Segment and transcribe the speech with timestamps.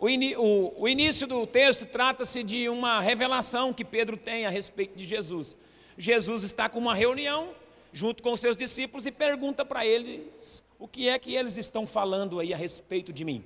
[0.00, 4.96] o, o, o início do texto trata-se de uma revelação que Pedro tem a respeito
[4.96, 5.56] de Jesus.
[5.98, 7.50] Jesus está com uma reunião
[7.92, 12.40] junto com seus discípulos e pergunta para eles o que é que eles estão falando
[12.40, 13.44] aí a respeito de mim.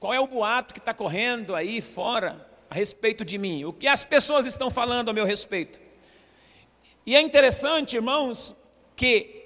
[0.00, 3.64] Qual é o boato que está correndo aí fora a respeito de mim?
[3.64, 5.80] O que as pessoas estão falando a meu respeito?
[7.06, 8.52] E é interessante, irmãos,
[8.96, 9.42] que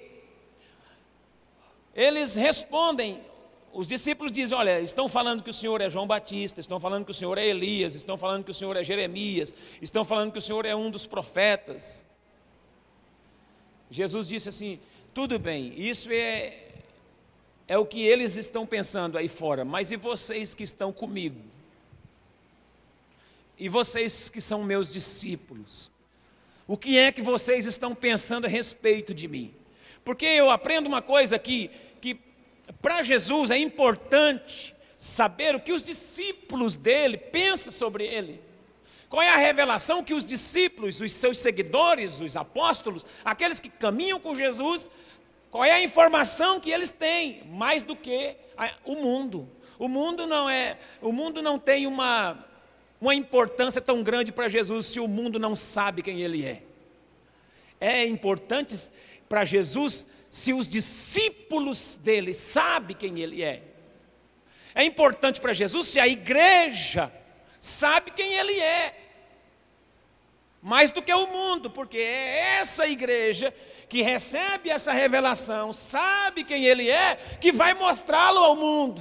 [1.95, 3.21] eles respondem,
[3.77, 7.11] os discípulos dizem: Olha, estão falando que o Senhor é João Batista, estão falando que
[7.11, 10.43] o Senhor é Elias, estão falando que o Senhor é Jeremias, estão falando que o
[10.43, 12.03] Senhor é um dos profetas.
[13.91, 14.81] Jesus disse assim:
[15.13, 16.69] Tudo bem, isso é,
[17.69, 21.39] é o que eles estão pensando aí fora, mas e vocês que estão comigo?
[23.59, 25.91] E vocês que são meus discípulos?
[26.67, 29.55] O que é que vocês estão pensando a respeito de mim?
[30.03, 31.71] Porque eu aprendo uma coisa aqui,
[32.81, 38.41] para Jesus é importante saber o que os discípulos dele pensam sobre ele.
[39.09, 44.19] Qual é a revelação que os discípulos, os seus seguidores, os apóstolos, aqueles que caminham
[44.19, 44.91] com Jesus,
[45.51, 48.37] qual é a informação que eles têm, mais do que
[48.85, 49.49] o mundo?
[49.79, 52.45] O mundo não é, o mundo não tem uma,
[53.01, 56.63] uma importância tão grande para Jesus se o mundo não sabe quem ele é.
[57.81, 58.91] É importante
[59.29, 63.63] para Jesus se os discípulos dele sabem quem ele é.
[64.75, 67.13] É importante para Jesus se a igreja
[67.59, 69.03] sabe quem ele é.
[70.61, 73.55] Mais do que o mundo, porque é essa igreja
[73.89, 79.01] que recebe essa revelação, sabe quem ele é, que vai mostrá-lo ao mundo.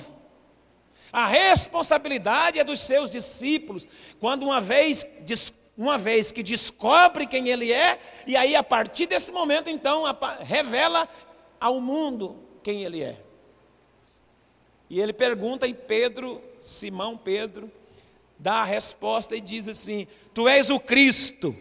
[1.12, 3.88] A responsabilidade é dos seus discípulos,
[4.20, 5.06] quando uma vez,
[5.78, 10.04] uma vez que descobre quem ele é, e aí a partir desse momento, então,
[10.42, 11.08] revela
[11.60, 13.22] ao mundo quem ele é.
[14.90, 17.72] E ele pergunta, e Pedro, Simão Pedro,
[18.38, 21.56] dá a resposta e diz assim: Tu és o Cristo,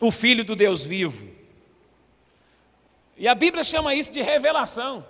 [0.00, 1.28] o Filho do Deus vivo.
[3.16, 5.04] E a Bíblia chama isso de revelação.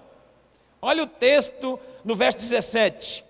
[0.81, 3.25] Olha o texto no verso 17.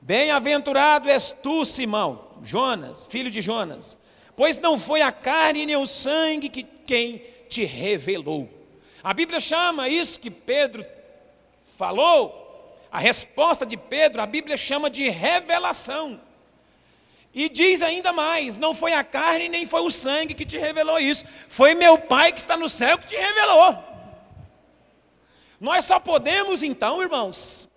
[0.00, 3.98] Bem-aventurado és tu, Simão, Jonas, filho de Jonas,
[4.36, 8.48] pois não foi a carne nem o sangue que quem te revelou.
[9.02, 10.84] A Bíblia chama isso que Pedro
[11.76, 16.20] falou, a resposta de Pedro, a Bíblia chama de revelação.
[17.34, 20.98] E diz ainda mais: não foi a carne nem foi o sangue que te revelou
[20.98, 23.76] isso, foi meu Pai que está no céu que te revelou.
[25.60, 27.68] Nós só podemos então, irmãos,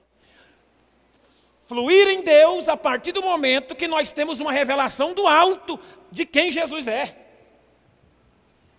[1.69, 5.79] fluir em Deus a partir do momento que nós temos uma revelação do alto
[6.11, 7.15] de quem Jesus é.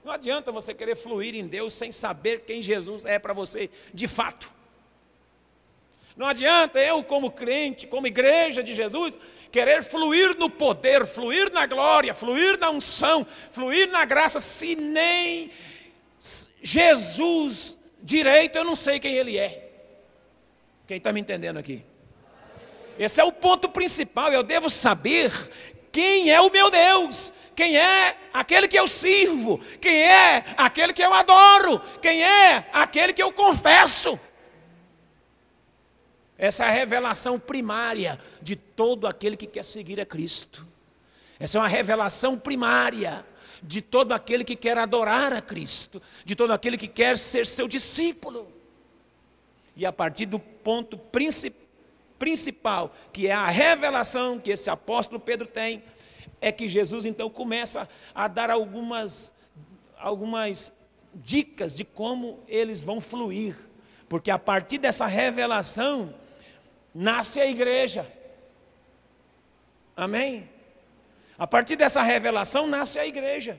[0.04, 4.08] Não adianta você querer fluir em Deus sem saber quem Jesus é para você de
[4.08, 4.52] fato.
[6.16, 9.20] Não adianta eu, como crente, como igreja de Jesus,
[9.52, 15.52] querer fluir no poder, fluir na glória, fluir na unção, fluir na graça, se nem
[16.60, 19.70] Jesus direito eu não sei quem ele é.
[20.88, 21.84] Quem está me entendendo aqui?
[23.00, 24.30] Esse é o ponto principal.
[24.30, 25.32] Eu devo saber
[25.90, 31.02] quem é o meu Deus, quem é aquele que eu sirvo, quem é aquele que
[31.02, 34.20] eu adoro, quem é aquele que eu confesso.
[36.36, 40.66] Essa é a revelação primária de todo aquele que quer seguir a Cristo.
[41.38, 43.24] Essa é uma revelação primária
[43.62, 47.66] de todo aquele que quer adorar a Cristo, de todo aquele que quer ser seu
[47.66, 48.52] discípulo.
[49.74, 51.59] E a partir do ponto principal,
[53.12, 55.82] que é a revelação que esse apóstolo Pedro tem,
[56.40, 59.32] é que Jesus então começa a dar algumas,
[59.96, 60.72] algumas
[61.14, 63.56] dicas de como eles vão fluir,
[64.08, 66.14] porque a partir dessa revelação
[66.94, 68.10] nasce a igreja.
[69.96, 70.48] Amém?
[71.38, 73.58] A partir dessa revelação nasce a igreja.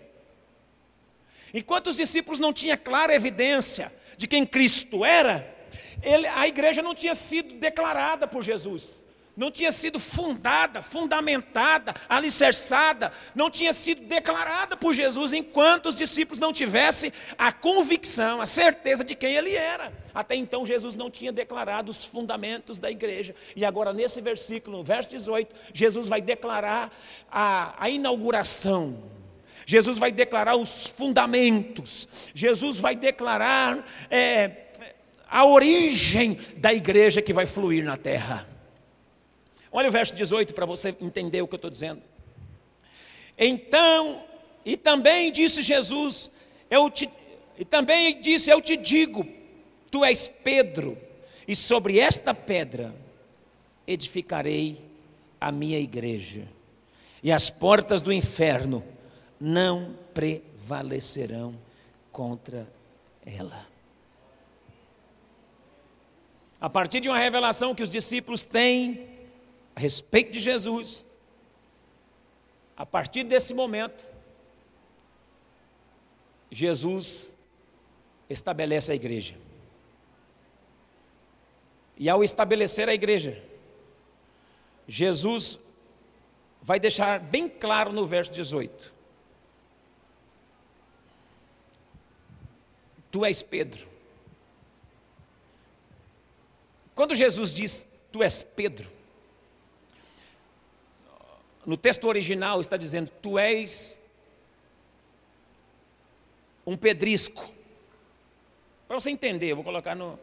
[1.54, 5.61] Enquanto os discípulos não tinham clara evidência de quem Cristo era,
[6.01, 9.03] ele, a igreja não tinha sido declarada por Jesus
[9.36, 16.38] não tinha sido fundada, fundamentada, alicerçada, não tinha sido declarada por Jesus enquanto os discípulos
[16.38, 19.94] não tivessem a convicção, a certeza de quem ele era.
[20.13, 23.33] Até então Jesus não tinha declarado os fundamentos da igreja.
[23.56, 26.92] E agora, nesse versículo, no verso 18, Jesus vai declarar
[27.31, 29.12] a, a inauguração.
[29.65, 32.07] Jesus vai declarar os fundamentos.
[32.33, 34.70] Jesus vai declarar é,
[35.31, 38.45] a origem da igreja que vai fluir na terra.
[39.72, 42.01] Olha o verso 18 para você entender o que eu estou dizendo.
[43.38, 44.22] Então,
[44.66, 46.30] e também disse Jesus,
[46.69, 47.10] eu te,
[47.57, 49.25] e também disse: Eu te digo,
[49.89, 50.98] tu és Pedro,
[51.48, 52.94] e sobre esta pedra
[53.88, 54.81] edificarei
[55.39, 56.48] a minha igreja,
[57.24, 58.83] e as portas do inferno
[59.39, 61.56] não prevalecerão
[62.12, 62.68] contra
[63.25, 63.70] ela.
[66.62, 69.10] A partir de uma revelação que os discípulos têm
[69.75, 71.04] a respeito de Jesus,
[72.78, 74.08] a partir desse momento,
[76.52, 77.36] Jesus
[78.30, 79.36] estabelece a igreja.
[81.98, 83.44] E ao estabelecer a igreja,
[84.88, 85.60] Jesus
[86.62, 88.94] vai deixar bem claro no verso 18:
[93.10, 93.91] Tu és Pedro.
[96.96, 98.92] Quando Jesus diz Tu és Pedro,
[101.66, 104.02] no texto original está dizendo Tu és
[106.66, 107.52] um pedrisco.
[108.88, 110.20] Para você entender, eu vou colocar no.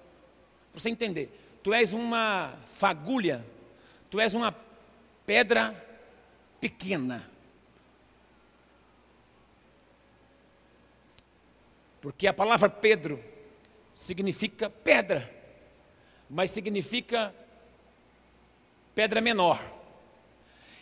[0.72, 1.30] Para você entender.
[1.62, 3.44] Tu és uma fagulha,
[4.10, 4.54] tu és uma
[5.24, 5.74] pedra
[6.60, 7.28] pequena.
[12.00, 13.22] Porque a palavra Pedro
[13.92, 15.30] significa pedra,
[16.28, 17.34] mas significa
[18.94, 19.62] pedra menor.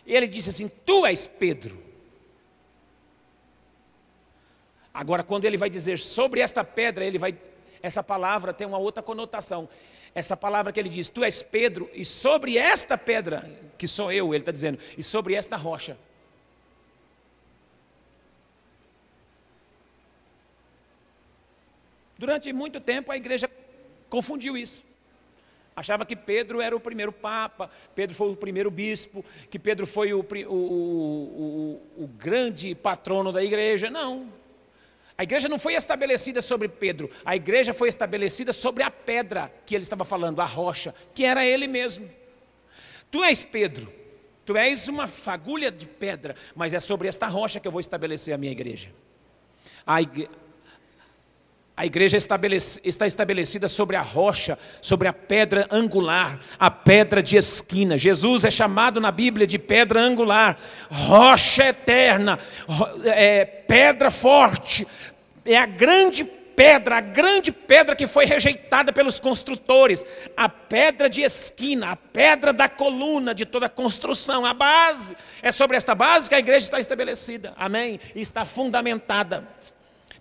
[0.06, 1.86] Ele disse assim: Tu és Pedro.
[4.92, 7.38] Agora, quando ele vai dizer sobre esta pedra, ele vai,
[7.82, 9.68] essa palavra tem uma outra conotação.
[10.14, 13.46] Essa palavra que ele diz, tu és Pedro, e sobre esta pedra,
[13.76, 15.98] que sou eu, ele está dizendo, e sobre esta rocha.
[22.16, 23.50] Durante muito tempo a igreja
[24.08, 24.82] confundiu isso.
[25.76, 30.14] Achava que Pedro era o primeiro papa, Pedro foi o primeiro bispo, que Pedro foi
[30.14, 30.54] o, o,
[31.98, 33.90] o, o grande patrono da igreja.
[33.90, 34.32] Não.
[35.18, 39.74] A igreja não foi estabelecida sobre Pedro, a igreja foi estabelecida sobre a pedra que
[39.74, 42.08] ele estava falando, a rocha, que era ele mesmo.
[43.10, 43.92] Tu és Pedro,
[44.46, 48.32] tu és uma fagulha de pedra, mas é sobre esta rocha que eu vou estabelecer
[48.32, 48.90] a minha igreja.
[49.86, 50.30] A, igreja,
[51.76, 57.98] a igreja está estabelecida sobre a rocha, sobre a pedra angular, a pedra de esquina.
[57.98, 60.56] Jesus é chamado na Bíblia de pedra angular,
[60.90, 62.38] rocha eterna,
[63.04, 64.86] é, pedra forte.
[65.44, 70.02] É a grande pedra, a grande pedra que foi rejeitada pelos construtores,
[70.34, 75.14] a pedra de esquina, a pedra da coluna de toda a construção, a base.
[75.42, 78.00] É sobre esta base que a igreja está estabelecida, amém?
[78.14, 79.46] E está fundamentada.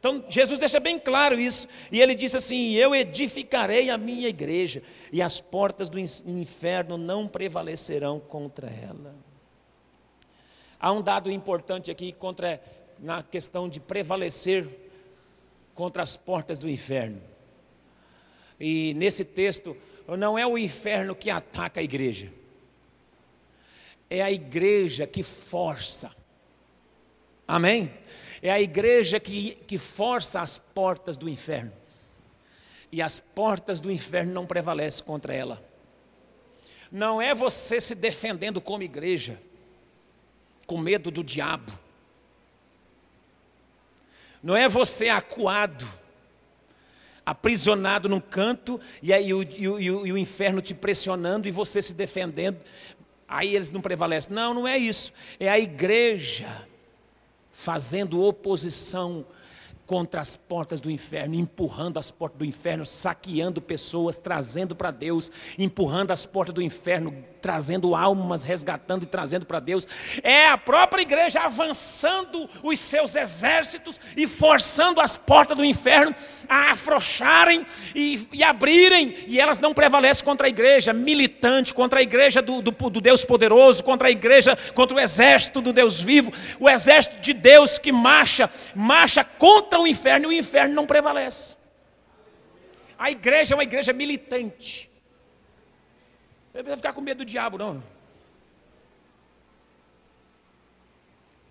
[0.06, 4.84] Então Jesus deixa bem claro isso, e ele disse assim: Eu edificarei a minha igreja,
[5.12, 9.16] e as portas do inferno não prevalecerão contra ela.
[10.80, 12.62] Há um dado importante aqui contra,
[13.00, 14.68] na questão de prevalecer
[15.74, 17.20] contra as portas do inferno.
[18.60, 19.76] E nesse texto,
[20.08, 22.32] não é o inferno que ataca a igreja,
[24.08, 26.16] é a igreja que força.
[27.48, 27.92] Amém?
[28.46, 31.72] É a igreja que, que força as portas do inferno.
[32.92, 35.68] E as portas do inferno não prevalecem contra ela.
[36.92, 39.42] Não é você se defendendo como igreja,
[40.68, 41.74] com medo do diabo.
[44.44, 45.88] Não é você acuado,
[47.26, 51.82] aprisionado num canto, e aí o, e o, e o inferno te pressionando e você
[51.82, 52.62] se defendendo.
[53.28, 54.32] Aí eles não prevalecem.
[54.32, 55.12] Não, não é isso.
[55.40, 56.68] É a igreja
[57.56, 59.26] fazendo oposição
[59.86, 65.32] contra as portas do inferno, empurrando as portas do inferno, saqueando pessoas, trazendo para Deus,
[65.58, 69.88] empurrando as portas do inferno, trazendo almas, resgatando e trazendo para Deus.
[70.24, 76.16] É a própria igreja avançando os seus exércitos e forçando as portas do inferno
[76.50, 82.02] a afrouxarem e, e abrirem, e elas não prevalecem contra a igreja militante, contra a
[82.02, 86.34] igreja do, do, do Deus poderoso, contra a igreja, contra o exército do Deus vivo,
[86.60, 91.56] o exército de Deus que marcha, marcha contra o inferno e o inferno não prevalece.
[92.98, 94.95] A igreja é uma igreja militante.
[96.56, 97.84] Não precisa ficar com medo do diabo, não.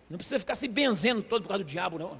[0.08, 2.18] Não precisa ficar se benzendo todo por causa do diabo, não.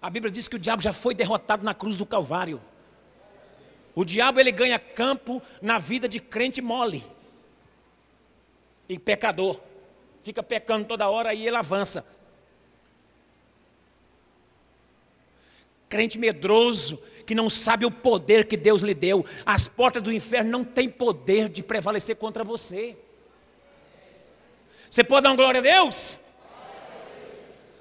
[0.00, 2.60] A Bíblia diz que o diabo já foi derrotado na cruz do Calvário.
[3.96, 7.04] O diabo ele ganha campo na vida de crente mole
[8.88, 9.60] e pecador.
[10.22, 12.06] Fica pecando toda hora e ele avança.
[15.88, 19.24] Crente medroso, que não sabe o poder que Deus lhe deu.
[19.44, 22.96] As portas do inferno não têm poder de prevalecer contra você.
[24.90, 26.18] Você pode dar glória a Deus?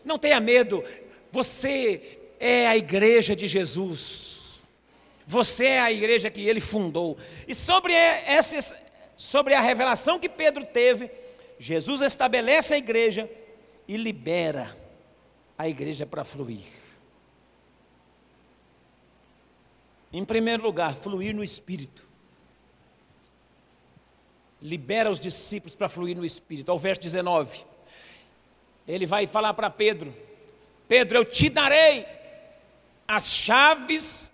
[0.03, 0.83] Não tenha medo.
[1.31, 4.67] Você é a igreja de Jesus.
[5.27, 7.17] Você é a igreja que ele fundou.
[7.47, 8.75] E sobre esse,
[9.15, 11.09] sobre a revelação que Pedro teve,
[11.59, 13.29] Jesus estabelece a igreja
[13.87, 14.75] e libera
[15.57, 16.80] a igreja para fluir.
[20.13, 22.05] Em primeiro lugar, fluir no Espírito.
[24.61, 26.69] Libera os discípulos para fluir no Espírito.
[26.69, 27.65] Ao verso 19,
[28.87, 30.13] ele vai falar para Pedro:
[30.87, 32.05] Pedro, eu te darei
[33.07, 34.31] as chaves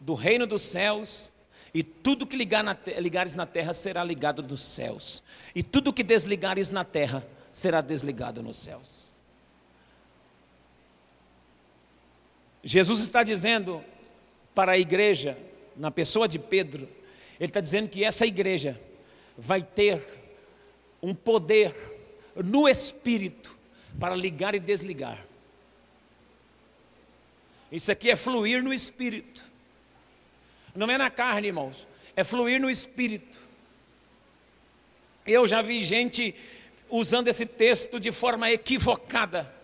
[0.00, 1.32] do reino dos céus,
[1.74, 5.22] e tudo que ligar na ligares na terra será ligado nos céus,
[5.54, 9.12] e tudo que desligares na terra será desligado nos céus.
[12.62, 13.84] Jesus está dizendo
[14.58, 15.38] para a igreja,
[15.76, 16.88] na pessoa de Pedro,
[17.38, 18.76] ele está dizendo que essa igreja
[19.36, 20.04] vai ter
[21.00, 21.72] um poder
[22.34, 23.56] no espírito
[24.00, 25.24] para ligar e desligar.
[27.70, 29.44] Isso aqui é fluir no espírito.
[30.74, 31.86] Não é na carne, irmãos,
[32.16, 33.38] é fluir no espírito.
[35.24, 36.34] Eu já vi gente
[36.90, 39.54] usando esse texto de forma equivocada.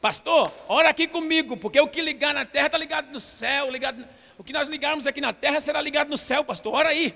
[0.00, 4.06] Pastor, ora aqui comigo, porque o que ligar na terra está ligado no céu, ligado.
[4.40, 6.72] O que nós ligarmos aqui na terra será ligado no céu, pastor.
[6.72, 7.14] Ora aí.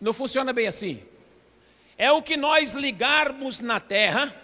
[0.00, 1.00] Não funciona bem assim.
[1.96, 4.34] É o que nós ligarmos na terra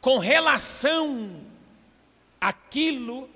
[0.00, 1.44] com relação
[2.40, 3.28] àquilo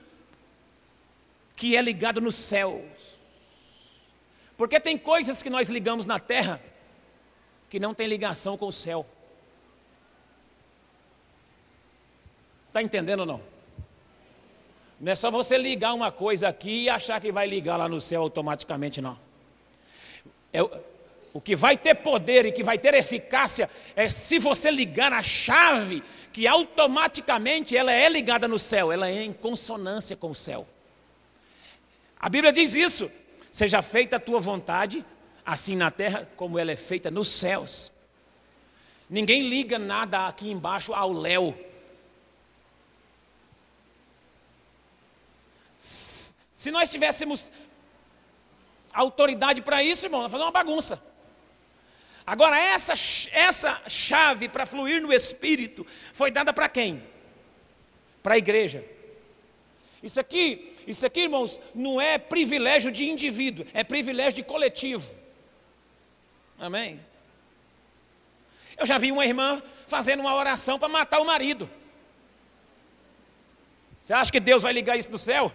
[1.56, 3.18] que é ligado nos céus.
[4.56, 6.62] Porque tem coisas que nós ligamos na terra
[7.68, 9.04] que não tem ligação com o céu.
[12.68, 13.52] Está entendendo ou não?
[15.02, 18.00] Não é só você ligar uma coisa aqui e achar que vai ligar lá no
[18.00, 19.18] céu automaticamente, não.
[20.52, 20.62] É,
[21.32, 25.20] o que vai ter poder e que vai ter eficácia é se você ligar a
[25.20, 30.68] chave, que automaticamente ela é ligada no céu, ela é em consonância com o céu.
[32.20, 33.10] A Bíblia diz isso:
[33.50, 35.04] seja feita a tua vontade,
[35.44, 37.90] assim na terra como ela é feita nos céus.
[39.10, 41.71] Ninguém liga nada aqui embaixo ao léu.
[46.62, 47.50] Se nós tivéssemos
[48.92, 51.02] autoridade para isso, irmão, nós fazer uma bagunça.
[52.24, 52.92] Agora, essa,
[53.32, 57.02] essa chave para fluir no Espírito foi dada para quem?
[58.22, 58.84] Para a igreja.
[60.00, 65.12] Isso aqui, isso aqui, irmãos, não é privilégio de indivíduo, é privilégio de coletivo.
[66.60, 67.00] Amém?
[68.78, 71.68] Eu já vi uma irmã fazendo uma oração para matar o marido.
[73.98, 75.52] Você acha que Deus vai ligar isso do céu?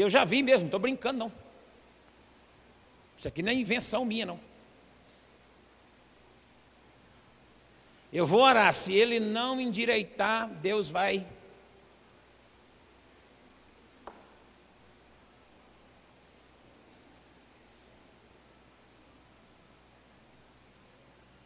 [0.00, 1.32] Eu já vi mesmo, não estou brincando não.
[3.18, 4.40] Isso aqui não é invenção minha não.
[8.10, 11.26] Eu vou orar, se ele não endireitar, Deus vai.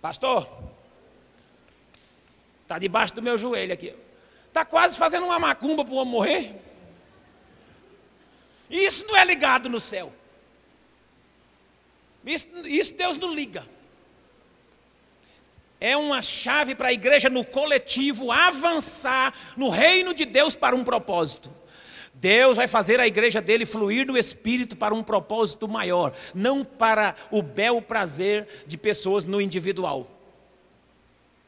[0.00, 0.48] Pastor,
[2.62, 3.94] está debaixo do meu joelho aqui.
[4.46, 6.73] Está quase fazendo uma macumba para o homem morrer.
[8.74, 10.12] Isso não é ligado no céu.
[12.26, 13.64] Isso, isso Deus não liga.
[15.80, 20.82] É uma chave para a igreja no coletivo avançar no reino de Deus para um
[20.82, 21.54] propósito.
[22.14, 27.14] Deus vai fazer a igreja dele fluir no espírito para um propósito maior, não para
[27.30, 30.13] o bel prazer de pessoas no individual.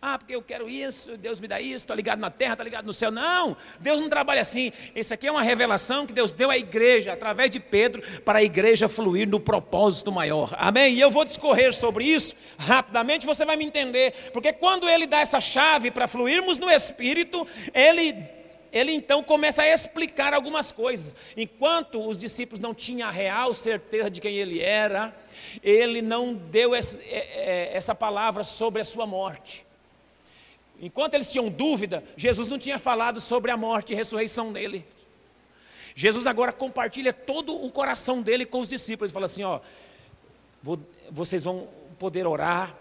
[0.00, 2.84] Ah, porque eu quero isso, Deus me dá isso, estou ligado na terra, está ligado
[2.84, 3.10] no céu.
[3.10, 4.70] Não, Deus não trabalha assim.
[4.94, 8.42] Isso aqui é uma revelação que Deus deu à igreja, através de Pedro, para a
[8.42, 10.54] igreja fluir no propósito maior.
[10.58, 10.94] Amém?
[10.94, 14.30] E eu vou discorrer sobre isso rapidamente, você vai me entender.
[14.32, 18.36] Porque quando ele dá essa chave para fluirmos no Espírito, ele
[18.72, 21.16] ele então começa a explicar algumas coisas.
[21.36, 25.16] Enquanto os discípulos não tinham a real certeza de quem ele era,
[25.62, 29.65] ele não deu é, é, essa palavra sobre a sua morte.
[30.80, 34.84] Enquanto eles tinham dúvida, Jesus não tinha falado sobre a morte e ressurreição dele.
[35.94, 39.10] Jesus agora compartilha todo o coração dele com os discípulos.
[39.10, 39.60] Fala assim: ó,
[41.10, 41.68] vocês vão
[41.98, 42.76] poder orar,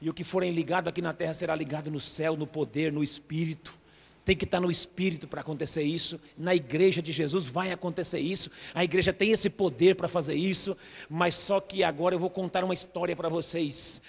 [0.00, 3.02] e o que forem ligado aqui na terra será ligado no céu, no poder, no
[3.02, 3.78] espírito.
[4.24, 6.20] Tem que estar no espírito para acontecer isso.
[6.36, 8.50] Na igreja de Jesus vai acontecer isso.
[8.74, 10.76] A igreja tem esse poder para fazer isso.
[11.08, 14.02] Mas só que agora eu vou contar uma história para vocês.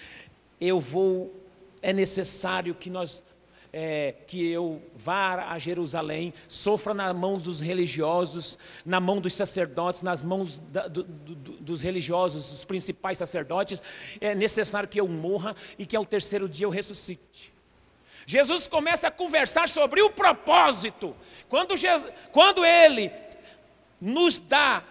[0.60, 1.32] Eu vou.
[1.80, 3.22] É necessário que nós
[3.72, 10.02] é, que eu vá a Jerusalém, sofra nas mãos dos religiosos, na mão dos sacerdotes,
[10.02, 13.82] nas mãos da, do, do, dos religiosos, dos principais sacerdotes.
[14.20, 17.52] É necessário que eu morra e que ao terceiro dia eu ressuscite.
[18.26, 21.16] Jesus começa a conversar sobre o propósito.
[21.48, 23.10] Quando, Jesus, quando ele
[24.00, 24.84] nos dá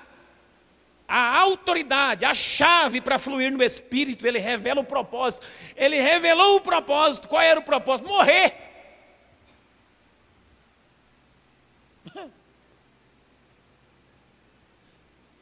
[1.08, 5.46] a autoridade, a chave para fluir no Espírito, ele revela o propósito.
[5.76, 7.28] Ele revelou o propósito.
[7.28, 8.10] Qual era o propósito?
[8.10, 8.67] Morrer.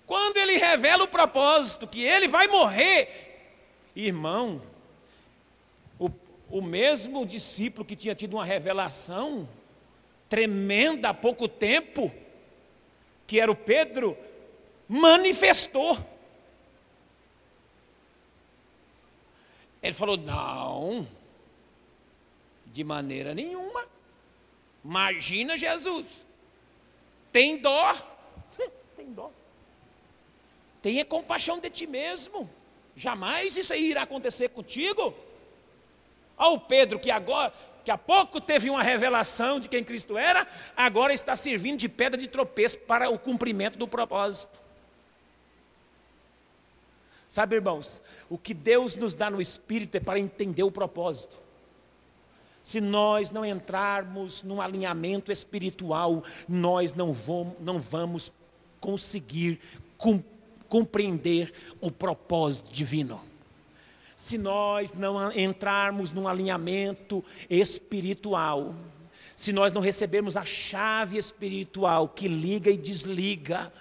[0.05, 3.51] Quando ele revela o propósito, que ele vai morrer,
[3.95, 4.61] irmão,
[5.99, 6.09] o,
[6.49, 9.47] o mesmo discípulo que tinha tido uma revelação
[10.29, 12.11] tremenda há pouco tempo,
[13.25, 14.17] que era o Pedro,
[14.87, 15.97] manifestou.
[19.81, 21.07] Ele falou: não,
[22.65, 23.85] de maneira nenhuma.
[24.83, 26.25] Imagina Jesus.
[27.31, 27.93] Tem dó?
[28.95, 29.31] Tem dó.
[30.85, 32.47] Tenha compaixão de ti mesmo.
[32.95, 35.15] Jamais isso aí irá acontecer contigo.
[36.37, 37.51] Olha o Pedro que agora,
[37.83, 42.19] que há pouco teve uma revelação de quem Cristo era, agora está servindo de pedra
[42.19, 44.61] de tropeço para o cumprimento do propósito.
[47.27, 47.99] Sabe, irmãos,
[48.29, 51.35] o que Deus nos dá no Espírito é para entender o propósito.
[52.61, 58.31] Se nós não entrarmos num alinhamento espiritual, nós não vamos, não vamos
[58.79, 59.59] conseguir
[60.67, 63.21] compreender o propósito divino.
[64.15, 68.73] Se nós não entrarmos num alinhamento espiritual,
[69.35, 73.71] se nós não recebermos a chave espiritual que liga e desliga,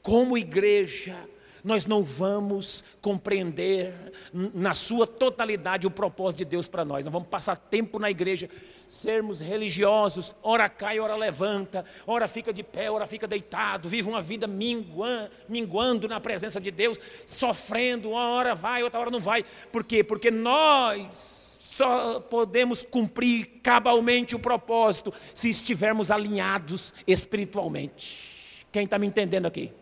[0.00, 1.16] como igreja,
[1.64, 3.94] nós não vamos compreender
[4.32, 7.04] na sua totalidade o propósito de Deus para nós.
[7.04, 8.48] Nós vamos passar tempo na igreja,
[8.86, 14.22] sermos religiosos, ora cai, ora levanta, ora fica de pé, ora fica deitado, vive uma
[14.22, 19.44] vida minguando, minguando na presença de Deus, sofrendo, uma hora vai, outra hora não vai.
[19.70, 20.02] Por quê?
[20.02, 28.30] Porque nós só podemos cumprir cabalmente o propósito se estivermos alinhados espiritualmente.
[28.70, 29.72] Quem está me entendendo aqui?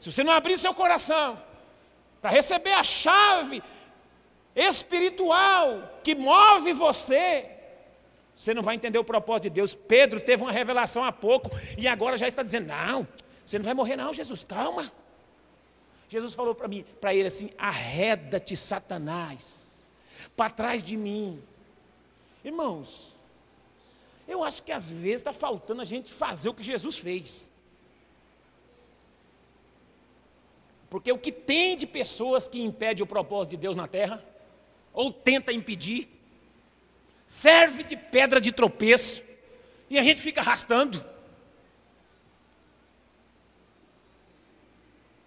[0.00, 1.40] Se você não abrir seu coração
[2.20, 3.62] para receber a chave
[4.56, 7.48] espiritual que move você,
[8.34, 9.74] você não vai entender o propósito de Deus.
[9.74, 13.06] Pedro teve uma revelação há pouco e agora já está dizendo: Não,
[13.44, 14.90] você não vai morrer, não, Jesus, calma.
[16.08, 19.92] Jesus falou para mim, para ele assim: arreda-te, Satanás,
[20.34, 21.42] para trás de mim.
[22.42, 23.14] Irmãos,
[24.26, 27.50] eu acho que às vezes está faltando a gente fazer o que Jesus fez.
[30.90, 34.22] Porque o que tem de pessoas que impede o propósito de Deus na terra,
[34.92, 36.08] ou tenta impedir,
[37.24, 39.22] serve de pedra de tropeço,
[39.88, 41.02] e a gente fica arrastando.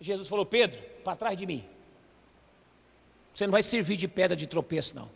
[0.01, 1.65] Jesus falou: Pedro, para trás de mim.
[3.33, 5.09] Você não vai servir de pedra de tropeço, não.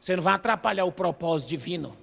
[0.00, 1.96] Você não vai atrapalhar o propósito divino.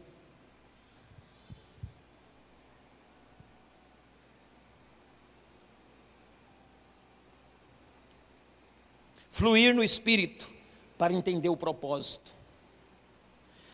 [9.32, 10.52] Fluir no espírito
[10.98, 12.32] para entender o propósito.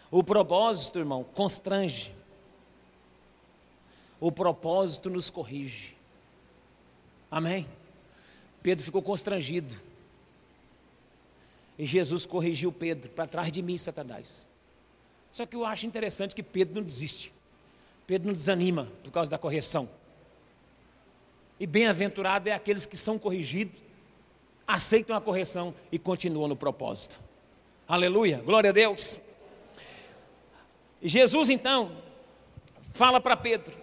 [0.09, 2.15] O propósito, irmão, constrange.
[4.19, 5.97] O propósito nos corrige.
[7.29, 7.67] Amém?
[8.61, 9.75] Pedro ficou constrangido.
[11.77, 14.47] E Jesus corrigiu Pedro para trás de mim, Satanás.
[15.31, 17.33] Só que eu acho interessante que Pedro não desiste.
[18.05, 19.89] Pedro não desanima por causa da correção.
[21.59, 23.86] E bem-aventurado é aqueles que são corrigidos
[24.67, 27.19] aceitam a correção e continuam no propósito.
[27.87, 29.19] Aleluia, glória a Deus.
[31.01, 31.95] Jesus então
[32.91, 33.73] fala para Pedro,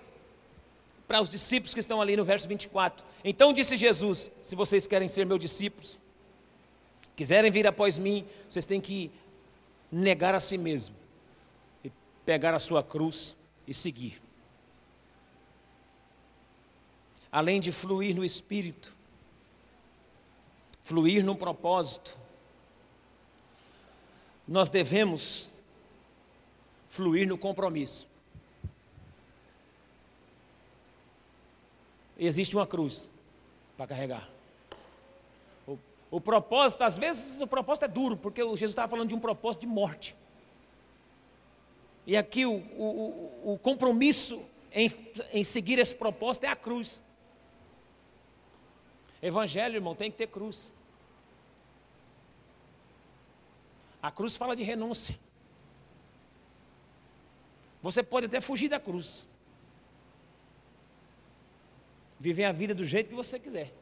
[1.08, 3.04] para os discípulos que estão ali no verso 24.
[3.24, 5.98] Então disse Jesus: Se vocês querem ser meus discípulos,
[7.16, 9.10] quiserem vir após mim, vocês têm que
[9.90, 10.96] negar a si mesmo
[11.82, 11.90] e
[12.26, 13.34] pegar a sua cruz
[13.66, 14.20] e seguir.
[17.32, 18.94] Além de fluir no espírito,
[20.84, 22.16] fluir num propósito,
[24.46, 25.52] nós devemos
[26.88, 28.06] fluir no compromisso.
[32.16, 33.10] Existe uma cruz
[33.76, 34.28] para carregar.
[35.66, 35.78] O,
[36.10, 39.62] o, propósito, às vezes o propósito é duro, porque Jesus estava falando de um propósito
[39.62, 40.14] de morte.
[42.06, 44.92] E aqui o, o, o compromisso em,
[45.32, 47.02] em seguir esse propósito é a cruz.
[49.26, 50.70] Evangelho, irmão, tem que ter cruz.
[54.02, 55.18] A cruz fala de renúncia.
[57.82, 59.26] Você pode até fugir da cruz.
[62.20, 63.72] Viver a vida do jeito que você quiser.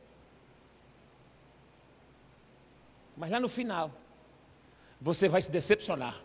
[3.16, 3.90] Mas lá no final,
[5.00, 6.22] você vai se decepcionar.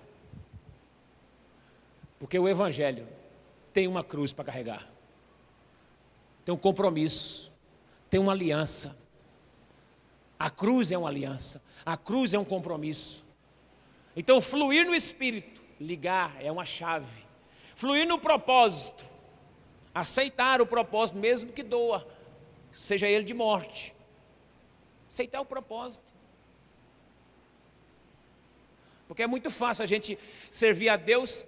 [2.20, 3.08] Porque o Evangelho
[3.74, 4.88] tem uma cruz para carregar,
[6.46, 7.52] tem um compromisso,
[8.12, 9.07] tem uma aliança.
[10.40, 13.26] A cruz é uma aliança, a cruz é um compromisso.
[14.16, 17.26] Então, fluir no espírito, ligar, é uma chave.
[17.76, 19.08] Fluir no propósito,
[19.94, 22.08] aceitar o propósito, mesmo que doa,
[22.72, 23.96] seja ele de morte.
[25.10, 26.12] Aceitar o propósito.
[29.08, 30.18] Porque é muito fácil a gente
[30.52, 31.46] servir a Deus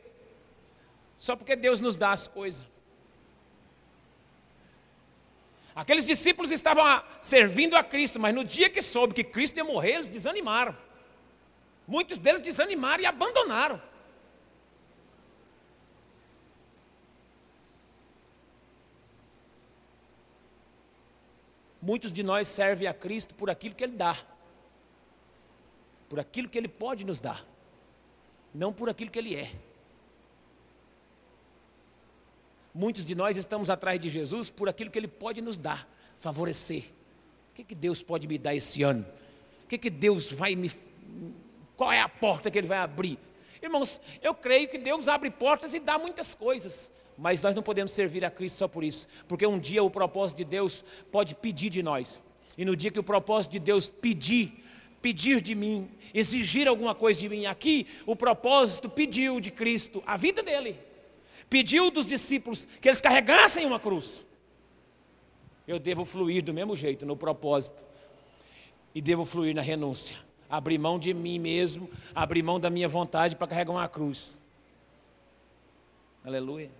[1.20, 2.66] só porque Deus nos dá as coisas.
[5.76, 6.84] Aqueles discípulos estavam
[7.22, 10.76] servindo a Cristo, mas no dia que soube que Cristo ia morrer, eles desanimaram.
[11.88, 13.82] Muitos deles desanimaram e abandonaram.
[21.82, 24.18] Muitos de nós servem a Cristo por aquilo que Ele dá,
[26.10, 27.46] por aquilo que Ele pode nos dar,
[28.54, 29.69] não por aquilo que Ele é.
[32.80, 35.86] Muitos de nós estamos atrás de Jesus por aquilo que Ele pode nos dar,
[36.18, 36.86] favorecer.
[37.52, 39.06] O que, que Deus pode me dar esse ano?
[39.66, 40.72] O que, que Deus vai me.
[41.76, 43.20] Qual é a porta que Ele vai abrir?
[43.62, 47.92] Irmãos, eu creio que Deus abre portas e dá muitas coisas, mas nós não podemos
[47.92, 51.70] servir a Cristo só por isso, porque um dia o propósito de Deus pode pedir
[51.70, 52.24] de nós,
[52.58, 54.64] e no dia que o propósito de Deus pedir,
[55.02, 60.16] pedir de mim, exigir alguma coisa de mim, aqui o propósito pediu de Cristo a
[60.16, 60.88] vida dele
[61.50, 64.26] pediu dos discípulos que eles carregassem uma cruz.
[65.68, 67.86] Eu devo fluir do mesmo jeito, no propósito,
[68.94, 70.18] e devo fluir na renúncia.
[70.50, 74.38] Abrir mão de mim mesmo, abrir mão da minha vontade para carregar uma cruz.
[76.24, 76.72] Aleluia.